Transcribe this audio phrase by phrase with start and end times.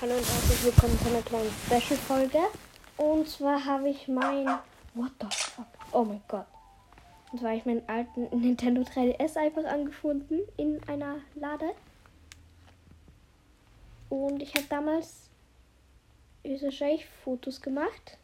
[0.00, 2.38] Hallo und herzlich willkommen zu einer kleinen Special-Folge.
[2.96, 4.46] Und zwar habe ich mein.
[4.94, 5.66] What the fuck?
[5.92, 6.46] Oh mein Gott.
[7.30, 11.74] Und zwar habe ich meinen alten Nintendo 3DS einfach angefunden in einer Lade.
[14.08, 15.28] Und ich habe damals
[16.44, 18.16] wahrscheinlich Fotos gemacht.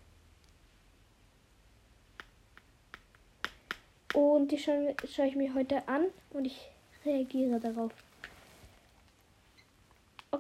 [4.14, 6.70] Und die schaue, schaue ich mir heute an und ich
[7.04, 7.92] reagiere darauf.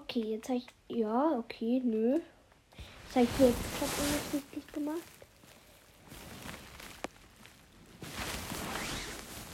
[0.02, 0.66] Okay, jetzt habe ich.
[0.88, 2.20] Ja, okay, nö.
[3.06, 4.98] Das habe ich jetzt gerade irgendwas richtig gemacht.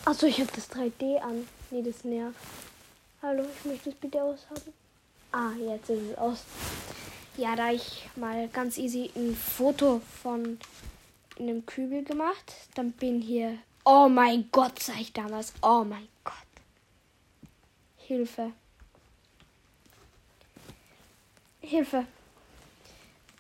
[0.05, 1.47] Achso, ich habe das 3D an.
[1.70, 2.36] Nee, das nervt.
[3.23, 4.73] Hallo, ich möchte es bitte aushaben.
[5.30, 6.42] Ah, jetzt ist es aus.
[7.36, 10.59] Ja, da ich mal ganz easy ein Foto von
[11.38, 12.52] einem Kübel gemacht.
[12.74, 13.59] Dann bin hier.
[13.84, 15.55] Oh mein Gott, sag ich damals.
[15.62, 16.34] Oh mein Gott.
[17.97, 18.52] Hilfe.
[21.72, 22.06] Hilfe.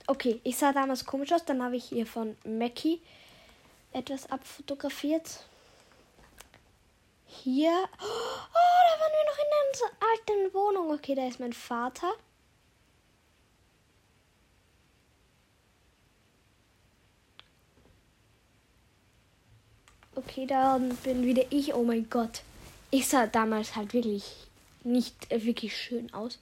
[0.06, 1.44] Okay, ich sah damals komisch aus.
[1.44, 2.98] Dann habe ich hier von Mackie
[3.92, 5.44] etwas abfotografiert.
[7.26, 7.70] Hier.
[7.70, 10.90] Oh, da waren wir noch in unserer alten Wohnung.
[10.94, 12.10] Okay, da ist mein Vater.
[20.14, 21.74] Okay, da bin wieder ich.
[21.74, 22.40] Oh mein Gott.
[22.90, 24.24] Ich sah damals halt wirklich
[24.84, 26.38] nicht äh, wirklich schön aus.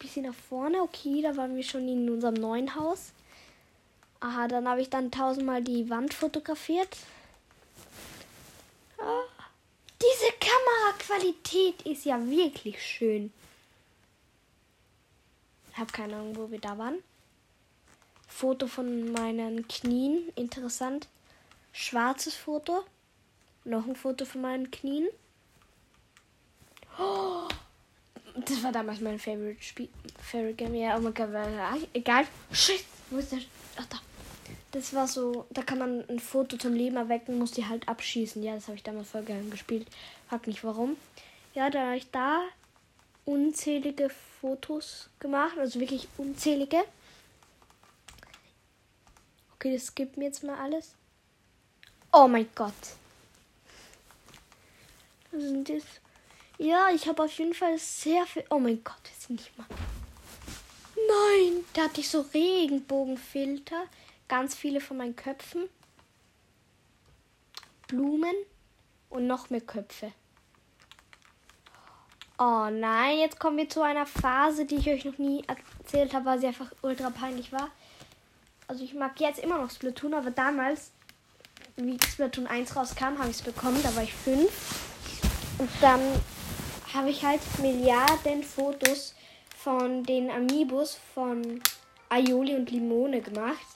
[0.00, 0.82] Bisschen nach vorne.
[0.82, 3.12] Okay, da waren wir schon in unserem neuen Haus.
[4.18, 6.96] Aha, dann habe ich dann tausendmal die Wand fotografiert.
[8.98, 9.22] Ah,
[10.02, 13.32] diese Kameraqualität ist ja wirklich schön.
[15.70, 17.02] Ich habe keine Ahnung, wo wir da waren.
[18.26, 20.32] Foto von meinen Knien.
[20.34, 21.08] Interessant.
[21.72, 22.84] Schwarzes Foto.
[23.64, 25.08] Noch ein Foto von meinen Knien.
[26.98, 27.48] Oh,
[28.36, 29.88] das war damals mein Favorite Spiel.
[30.22, 30.74] Favorite Game.
[30.74, 31.28] Ja, oh mein Gott.
[31.92, 32.26] Egal.
[32.52, 32.84] Shit.
[33.10, 33.40] Wo ist der?
[33.76, 33.98] Ach, da.
[34.72, 38.42] Das war so, da kann man ein Foto zum Leben erwecken, muss die halt abschießen.
[38.42, 39.88] Ja, das habe ich damals voll gerne gespielt.
[40.28, 40.96] Frag nicht warum.
[41.54, 42.42] Ja, da habe ich da
[43.24, 44.10] unzählige
[44.40, 46.78] Fotos gemacht, also wirklich unzählige.
[49.54, 50.94] Okay, das gibt mir jetzt mal alles.
[52.12, 52.72] Oh mein Gott.
[55.32, 55.82] Was sind das?
[56.60, 58.44] Ja, ich habe auf jeden Fall sehr viel.
[58.50, 59.66] Oh mein Gott, das sind nicht mal.
[60.94, 63.84] Nein, da hatte ich so Regenbogenfilter.
[64.28, 65.70] Ganz viele von meinen Köpfen.
[67.88, 68.34] Blumen
[69.08, 70.12] und noch mehr Köpfe.
[72.38, 76.26] Oh nein, jetzt kommen wir zu einer Phase, die ich euch noch nie erzählt habe,
[76.26, 77.70] weil sie einfach ultra peinlich war.
[78.66, 80.90] Also ich mag jetzt immer noch Splatoon, aber damals,
[81.76, 84.50] wie Splatoon 1 rauskam, habe ich es bekommen, da war ich 5.
[85.58, 86.00] Und dann
[86.94, 89.14] habe ich halt Milliarden Fotos
[89.56, 91.62] von den Amiibos von
[92.08, 93.66] Aioli und Limone gemacht.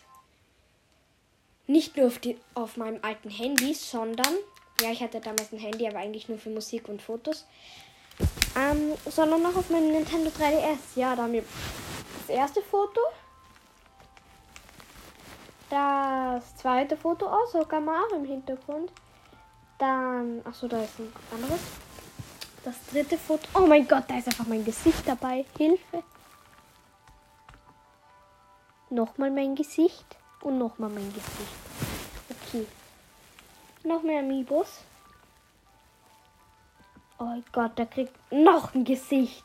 [1.67, 4.35] Nicht nur auf, die, auf meinem alten Handy, sondern,
[4.81, 7.47] ja, ich hatte damals ein Handy, aber eigentlich nur für Musik und Fotos,
[8.57, 10.97] ähm, sondern noch auf meinem Nintendo 3DS.
[10.97, 11.45] Ja, da haben wir
[12.27, 13.01] das erste Foto,
[15.71, 18.93] das zweite Foto, oh, sogar mal auch im Hintergrund.
[19.79, 21.61] Dann, achso, da ist ein anderes.
[22.65, 25.45] Das dritte Foto, oh mein Gott, da ist einfach mein Gesicht dabei.
[25.59, 26.03] Hilfe.
[28.89, 30.07] Nochmal mein Gesicht.
[30.41, 31.55] Und nochmal mein Gesicht.
[32.31, 32.67] Okay.
[33.83, 34.83] Noch mehr Amiibos.
[37.19, 39.45] Oh Gott, der kriegt noch ein Gesicht.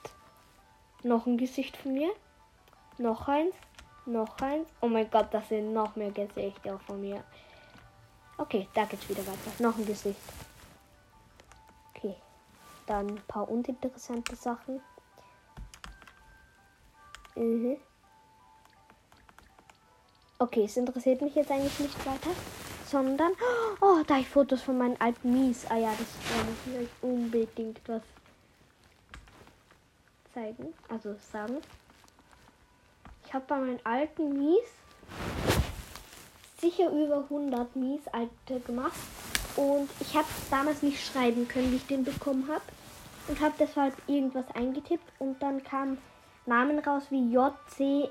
[1.04, 2.12] Noch ein Gesicht von mir.
[2.98, 3.54] Noch eins.
[4.06, 4.68] Noch eins.
[4.82, 7.24] Oh mein Gott, das sind noch mehr Gesichter von mir.
[8.38, 9.52] Okay, da geht's wieder weiter.
[9.60, 10.20] Noch ein Gesicht.
[12.90, 14.82] Dann ein paar uninteressante Sachen.
[17.36, 17.78] Mhm.
[20.40, 22.32] Okay, es interessiert mich jetzt eigentlich nicht weiter,
[22.88, 23.32] sondern
[23.80, 25.68] oh, da ich Fotos von meinen alten Mies.
[25.70, 28.02] Ah ja, das muss ich euch unbedingt was
[30.34, 31.58] zeigen, also sagen.
[33.28, 34.66] Ich habe bei meinen alten Mies
[36.60, 38.98] sicher über 100 Mies alte gemacht
[39.58, 42.64] und ich habe damals nicht schreiben können, wie ich den bekommen habe
[43.30, 46.00] und habe deshalb irgendwas eingetippt und dann kamen
[46.46, 48.10] Namen raus wie JC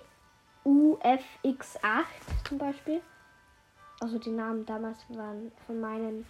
[0.64, 2.04] UFX8
[2.48, 3.02] zum Beispiel.
[4.00, 6.24] Also die Namen damals waren von meinen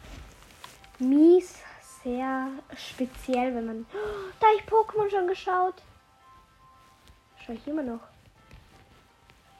[0.98, 1.62] Mies
[2.02, 3.86] sehr speziell, wenn man.
[3.92, 5.74] Oh, da ich Pokémon schon geschaut.
[7.44, 8.00] Schau ich immer noch.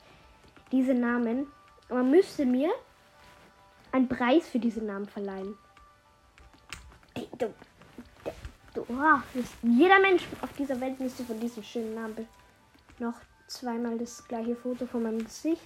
[0.71, 1.47] Diese Namen.
[1.89, 2.71] Man müsste mir
[3.91, 5.55] einen Preis für diese Namen verleihen.
[7.37, 7.51] Das-
[9.63, 12.27] Jeder Mensch auf dieser Welt müsste von diesem schönen Namen
[12.99, 13.15] noch
[13.47, 15.61] zweimal das gleiche Foto von meinem Gesicht.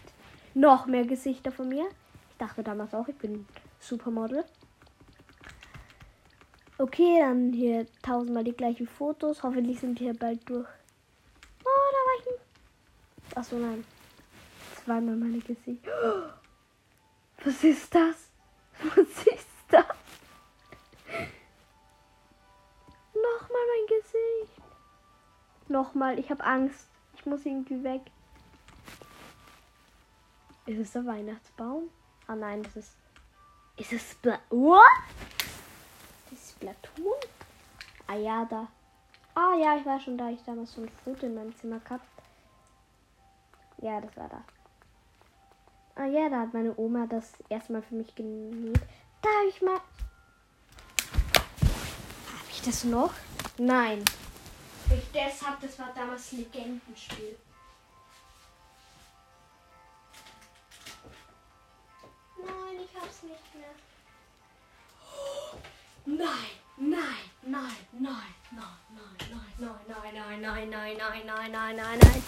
[0.53, 1.85] Noch mehr Gesichter von mir.
[2.31, 3.45] Ich dachte damals auch, ich bin
[3.79, 4.43] Supermodel.
[6.81, 9.43] Okay, dann hier tausendmal die gleichen Fotos.
[9.43, 10.67] Hoffentlich sind hier bald durch.
[11.63, 13.37] Oh, da war ich nicht.
[13.37, 13.85] Achso, nein.
[14.83, 15.85] Zweimal meine Gesicht.
[17.45, 18.31] Was ist das?
[18.95, 19.85] Was ist das?
[23.13, 24.61] Nochmal mein Gesicht.
[25.67, 26.87] Nochmal, ich habe Angst.
[27.15, 28.01] Ich muss irgendwie weg.
[30.65, 31.91] Ist es der Weihnachtsbaum?
[32.25, 32.97] Ah nein, das ist.
[33.77, 34.17] Ist es
[34.49, 34.81] What?
[36.61, 37.17] Splatoon?
[38.07, 38.67] Ah ja, da.
[39.33, 40.29] Ah ja, ich war schon da.
[40.29, 42.05] Ich damals so ein Foto in meinem Zimmer gehabt.
[43.79, 44.43] Ja, das war da.
[45.95, 48.79] Ah ja, da hat meine Oma das erstmal für mich genäht.
[49.21, 49.79] Darf ich mal.
[52.29, 53.13] Habe ich das noch?
[53.57, 54.03] Nein.
[54.91, 57.37] Ich das habe, das war damals Legendenspiel.
[62.37, 63.90] Nein, ich hab's nicht mehr.
[66.21, 66.29] Nein,
[66.77, 66.99] nein,
[67.41, 67.61] nein,
[67.93, 68.11] nein,
[68.51, 68.61] nein,
[68.93, 72.23] nein, nein, nein, nein, nein, nein, nein, nein, nein, nein, nein.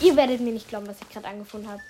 [0.00, 1.80] Ihr werdet mir nicht glauben, was ich gerade angefunden habe.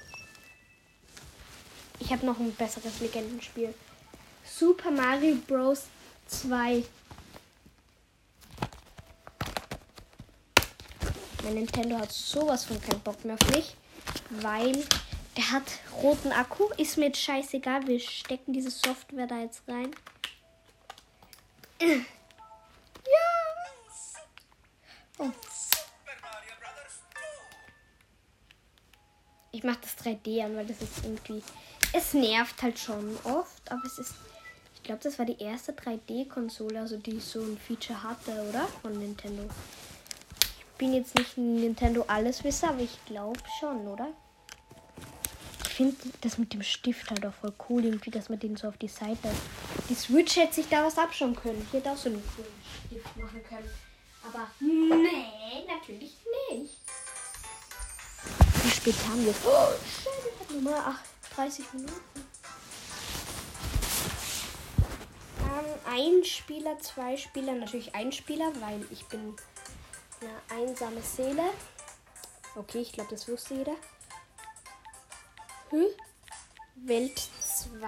[1.99, 3.75] Ich habe noch ein besseres Legendenspiel.
[4.47, 5.89] Super Mario Bros.
[6.29, 6.85] 2.
[11.45, 13.77] Mein Nintendo hat sowas von keinen Bock mehr auf mich,
[14.41, 14.73] weil
[15.37, 15.65] der hat
[16.03, 16.71] roten Akku.
[16.79, 17.87] Ist mir jetzt scheißegal.
[17.87, 19.91] Wir stecken diese Software da jetzt rein.
[21.81, 21.87] Ja.
[25.19, 25.25] Oh.
[25.25, 27.21] Super Mario Brothers 2.
[29.53, 31.43] Ich mache das 3D an, weil das ist irgendwie.
[31.93, 34.15] Es nervt halt schon oft, aber es ist.
[34.75, 38.67] Ich glaube, das war die erste 3D-Konsole, also die so ein Feature hatte, oder?
[38.83, 39.45] Von Nintendo.
[40.41, 44.09] Ich bin jetzt nicht ein Nintendo Alleswisser, aber ich glaube schon, oder?
[45.71, 48.67] Ich finde das mit dem Stift halt auch voll cool, irgendwie, dass man den so
[48.67, 49.31] auf die Seite.
[49.89, 51.65] Die Switch hätte sich da was abschauen können.
[51.65, 52.51] Ich hätte auch so einen coolen
[52.89, 53.71] Stift machen können.
[54.27, 56.17] Aber nee, natürlich
[56.51, 56.77] nicht.
[58.65, 59.33] Wie spät haben wir?
[59.45, 59.69] Oh,
[60.03, 60.13] schön,
[60.49, 61.01] ich nur mal ach,
[61.37, 61.95] 30 Minuten.
[65.39, 69.37] Ähm, ein Spieler, zwei Spieler, natürlich ein Spieler, weil ich bin
[70.21, 71.45] eine einsame Seele.
[72.57, 73.77] Okay, ich glaube, das wusste jeder.
[75.71, 75.87] Hm?
[76.75, 77.81] Welt 2.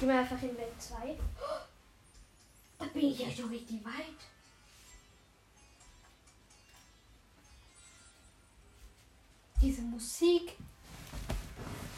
[0.00, 1.16] Gehen wir einfach in Welt 2.
[2.78, 3.92] Da bin ich ja schon richtig weit.
[9.60, 10.56] Diese Musik.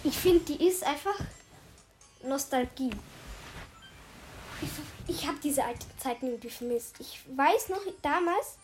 [0.03, 1.19] Ich finde, die ist einfach
[2.23, 2.91] Nostalgie.
[4.61, 4.69] Ich,
[5.17, 6.97] ich habe diese alten Zeiten irgendwie vermisst.
[7.01, 8.59] Ich weiß noch damals,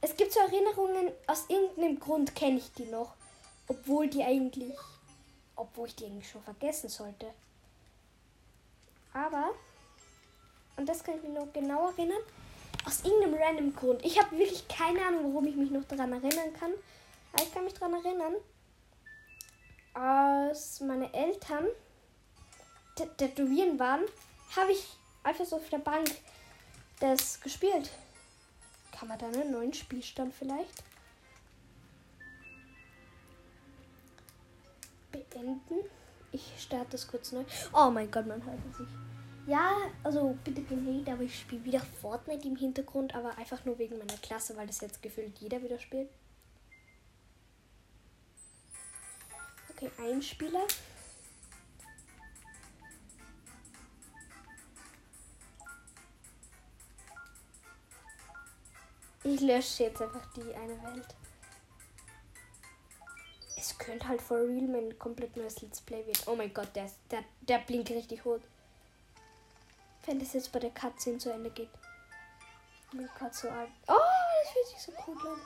[0.00, 3.14] es gibt so Erinnerungen, aus irgendeinem Grund kenne ich die noch.
[3.68, 4.74] Obwohl die eigentlich,
[5.56, 7.32] obwohl ich die eigentlich schon vergessen sollte.
[9.12, 9.50] Aber,
[10.76, 12.22] und das kann ich mich noch genau erinnern,
[12.84, 14.04] aus irgendeinem random Grund.
[14.04, 16.72] Ich habe wirklich keine Ahnung, warum ich mich noch daran erinnern kann.
[17.32, 18.34] Aber ich kann mich daran erinnern,
[19.94, 21.66] als meine Eltern
[22.96, 24.02] tä- tätowieren waren,
[24.56, 26.10] habe ich einfach so auf der Bank
[27.00, 27.90] das gespielt.
[28.90, 30.82] Kann man da einen neuen Spielstand vielleicht?
[35.12, 35.76] Beenden.
[36.32, 37.44] Ich starte das kurz neu.
[37.72, 38.88] Oh mein Gott, man hört sich.
[39.46, 43.98] Ja, also bitte Hate, aber ich spiele wieder Fortnite im Hintergrund, aber einfach nur wegen
[43.98, 46.08] meiner Klasse, weil das jetzt gefühlt jeder wieder spielt.
[49.70, 50.64] Okay, ein Spieler.
[59.24, 61.14] Ich lösche jetzt einfach die eine Welt.
[63.62, 66.26] Es könnte halt for real mein komplett neues Let's Play wird.
[66.26, 68.42] Oh mein Gott, der, ist, der, der blinkt richtig rot.
[70.04, 71.68] Wenn das jetzt bei der Cutscene zu Ende geht.
[72.92, 73.70] Mein Gott, so alt.
[73.86, 73.94] Oh,
[74.42, 75.40] das fühlt sich so cool an.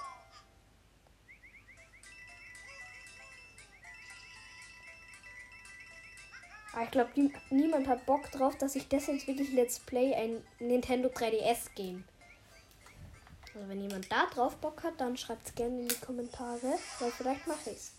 [6.73, 10.43] Aber ich glaube, niemand hat Bock drauf, dass ich das jetzt wirklich Let's Play ein
[10.59, 12.05] Nintendo 3DS Game.
[13.55, 17.11] Also wenn jemand da drauf Bock hat, dann schreibt es gerne in die Kommentare, weil
[17.11, 17.96] vielleicht mache ich es.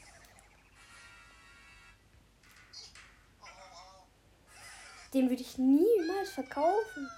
[5.17, 7.09] Den würde ich niemals verkaufen.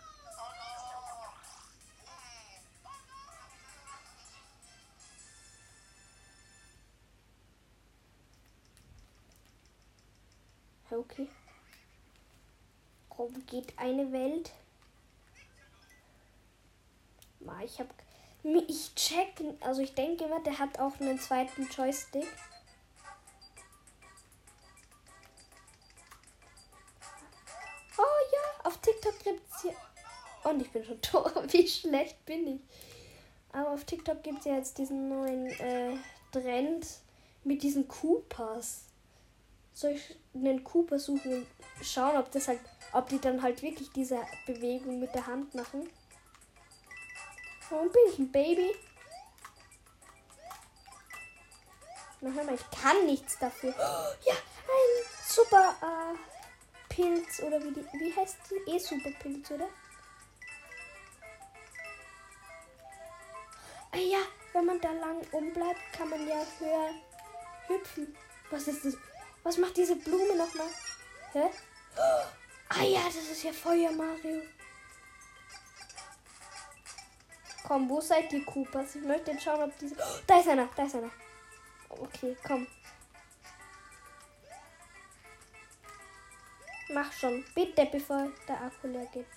[10.90, 11.28] Okay.
[13.10, 14.54] Warum geht eine Welt?
[17.66, 17.90] Ich habe
[18.70, 22.28] ich check, also ich denke immer, der hat auch einen zweiten Joystick.
[31.52, 32.62] Wie schlecht bin ich?
[33.52, 35.96] Aber auf TikTok gibt es ja jetzt diesen neuen äh,
[36.32, 36.86] Trend
[37.44, 38.84] mit diesen Coopers.
[39.74, 41.48] Soll ich einen Cooper suchen und
[41.82, 42.60] schauen, ob das halt,
[42.94, 45.90] ob die dann halt wirklich diese Bewegung mit der Hand machen?
[47.70, 48.76] Warum bin ich ein Baby?
[52.22, 53.74] Na hör mal, ich kann nichts dafür.
[53.78, 58.72] Oh, ja, ein super äh, Pilz oder wie die, wie heißt die?
[58.72, 59.70] Eh super Pilz, oder?
[63.98, 64.20] Ja,
[64.54, 66.94] wenn man da lang umbleibt, kann man ja höher
[67.68, 68.16] hüpfen.
[68.52, 68.98] Was ist das?
[69.44, 70.68] Was macht diese Blume nochmal?
[71.34, 71.50] Hä?
[72.70, 74.42] Ah ja, das ist ja Feuer, Mario.
[77.64, 78.96] Komm, wo seid ihr, Coopers?
[78.96, 79.96] Ich möchte jetzt schauen, ob diese.
[79.96, 81.12] Oh, da ist einer, da ist einer.
[81.90, 82.68] Okay, komm.
[86.92, 89.28] Mach schon, bitte, bevor der Akku leer geht.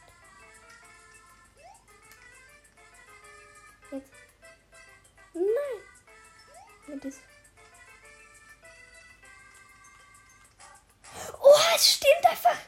[7.02, 7.22] Diesem.
[11.42, 12.58] Oh, es stimmt einfach.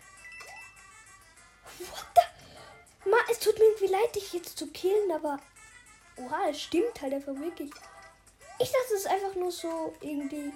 [1.78, 3.10] What the?
[3.10, 5.38] Ma, es tut mir irgendwie leid, dich jetzt zu killen, aber.
[6.16, 7.70] Oha, es stimmt halt einfach wirklich.
[8.58, 10.52] Ich dachte, es ist einfach nur so irgendwie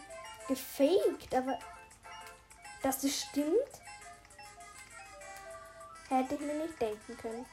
[0.47, 1.59] gefaked, aber
[2.83, 3.83] dass es stimmt,
[6.09, 7.47] hätte ich mir nicht denken können.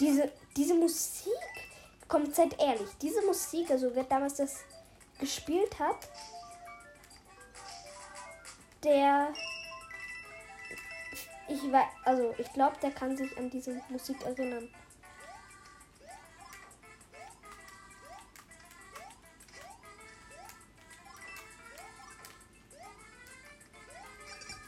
[0.00, 1.32] Diese, diese Musik
[2.06, 4.60] kommt seid ehrlich, diese Musik, also wer damals das
[5.18, 6.08] gespielt hat,
[8.82, 9.32] der
[11.48, 14.68] ich weiß, also ich glaube, der kann sich an diese Musik erinnern.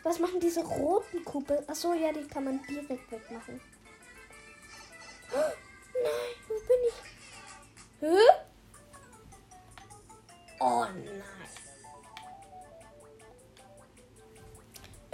[0.03, 1.63] Was machen diese roten Kuppel?
[1.67, 3.61] Achso, ja, die kann man direkt wegmachen.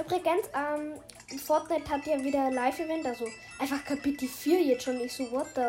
[0.07, 3.27] Übrigens, ähm, Fortnite hat ja wieder Live-Event, also
[3.59, 5.01] einfach Kapitel 4 jetzt schon.
[5.01, 5.63] Ich so, what the.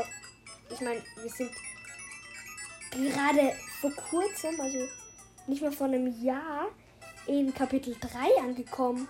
[0.71, 1.49] Ich meine, wir sind
[2.91, 4.77] gerade vor kurzem, also
[5.47, 6.67] nicht mal vor einem Jahr,
[7.25, 9.07] in Kapitel 3 angekommen.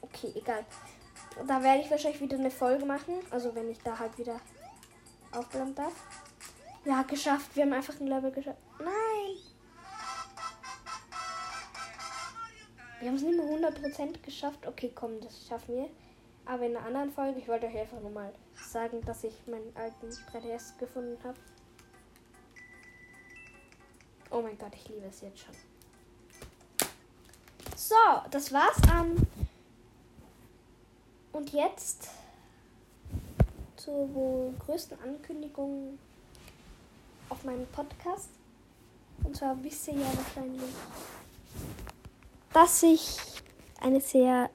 [0.00, 0.64] Okay, egal.
[1.46, 3.14] Da werde ich wahrscheinlich wieder eine Folge machen.
[3.30, 4.40] Also wenn ich da halt wieder
[5.32, 5.92] aufbleiben darf.
[6.84, 7.54] Ja, geschafft.
[7.54, 8.58] Wir haben einfach ein Level geschafft.
[8.78, 9.05] Nein!
[13.00, 14.66] Wir haben es nicht mehr 100% geschafft.
[14.66, 15.88] Okay, komm, das schaffen wir.
[16.46, 19.76] Aber in einer anderen Folge, ich wollte euch einfach nur mal sagen, dass ich meinen
[19.76, 21.36] alten 3DS gefunden habe.
[24.30, 25.54] Oh mein Gott, ich liebe es jetzt schon.
[27.76, 27.94] So,
[28.30, 28.76] das war's.
[28.92, 29.16] Ähm,
[31.32, 32.08] und jetzt
[33.76, 35.98] zur wohl größten Ankündigung
[37.28, 38.30] auf meinem Podcast.
[39.22, 40.72] Und zwar wisst ihr ja wahrscheinlich,
[42.56, 43.18] dass ich
[43.82, 44.48] eine sehr,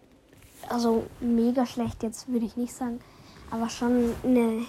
[0.67, 2.99] also mega schlecht jetzt würde ich nicht sagen,
[3.51, 4.65] aber schon eine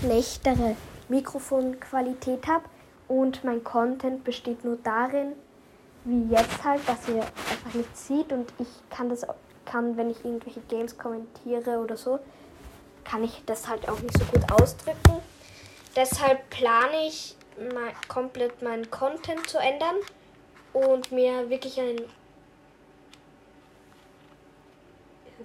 [0.00, 0.74] schlechtere
[1.10, 2.64] Mikrofonqualität habe.
[3.06, 5.32] Und mein Content besteht nur darin,
[6.06, 9.26] wie jetzt halt, dass ihr einfach nichts sieht und ich kann das
[9.66, 12.18] kann, wenn ich irgendwelche Games kommentiere oder so,
[13.04, 15.20] kann ich das halt auch nicht so gut ausdrücken.
[15.94, 17.36] Deshalb plane ich
[17.74, 19.96] mal komplett meinen Content zu ändern
[20.72, 22.00] und mir wirklich ein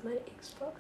[0.08, 0.80] meine Xbox.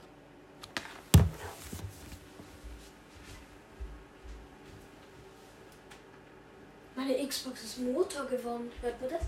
[6.95, 8.71] Meine Xbox ist Motor geworden.
[8.81, 9.21] Hört man das?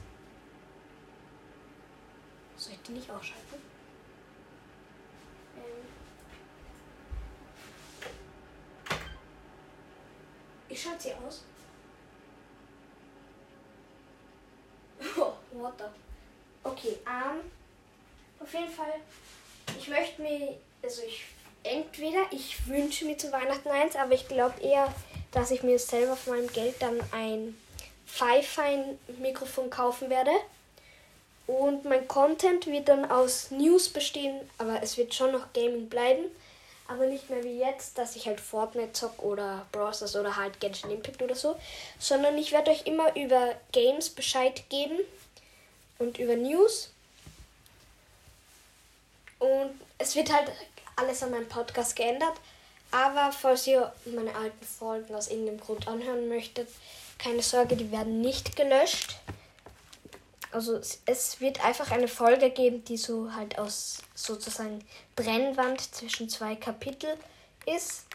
[2.56, 3.56] Soll ich die nicht ausschalten?
[5.58, 5.86] Ähm
[10.70, 11.44] ich schalte sie aus.
[15.18, 15.86] Oh, what the?
[16.63, 17.39] Okay, ähm,
[18.39, 19.01] um, auf jeden Fall
[19.78, 21.26] ich möchte mir, also ich,
[21.64, 24.94] entweder ich wünsche mir zu Weihnachten eins, aber ich glaube eher,
[25.32, 27.58] dass ich mir selber von meinem Geld dann ein
[28.08, 30.32] Pfeifein-Mikrofon kaufen werde.
[31.48, 36.26] Und mein Content wird dann aus News bestehen, aber es wird schon noch Gaming bleiben.
[36.88, 40.90] Aber nicht mehr wie jetzt, dass ich halt Fortnite zock oder Browsers oder halt Genshin
[40.90, 41.56] Impact oder so.
[42.00, 45.00] Sondern ich werde euch immer über Games Bescheid geben
[46.00, 46.92] und über News.
[49.39, 50.51] Und es wird halt
[50.96, 52.34] alles an meinem Podcast geändert.
[52.91, 56.67] Aber falls ihr meine alten Folgen aus irgendeinem Grund anhören möchtet,
[57.17, 59.17] keine Sorge, die werden nicht gelöscht.
[60.51, 64.84] Also es, wird einfach eine Folge geben, die so halt aus sozusagen
[65.15, 67.15] Trennwand zwischen zwei Kapitel
[67.67, 68.05] ist.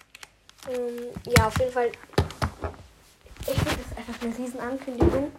[0.69, 1.93] Ähm, ja, auf jeden Fall.
[3.41, 5.33] Ich finde das einfach eine riesen Ankündigung.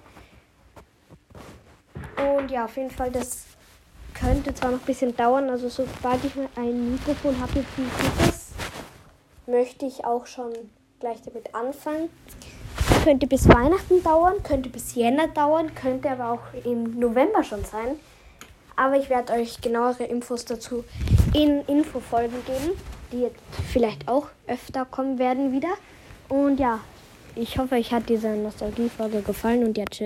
[2.16, 3.44] Und ja, auf jeden Fall, das
[4.20, 8.54] könnte zwar noch ein bisschen dauern, also sobald ich ein Mikrofon habe, wie gutes,
[9.46, 10.54] möchte ich auch schon
[11.00, 12.10] gleich damit anfangen.
[13.04, 18.00] Könnte bis Weihnachten dauern, könnte bis Jänner dauern, könnte aber auch im November schon sein.
[18.76, 20.84] Aber ich werde euch genauere Infos dazu
[21.34, 22.78] in Infofolgen geben,
[23.12, 23.40] die jetzt
[23.72, 25.74] vielleicht auch öfter kommen werden wieder.
[26.28, 26.80] Und ja,
[27.36, 30.04] ich hoffe, euch hat diese Nostalgiefolge gefallen und ja, tschüss.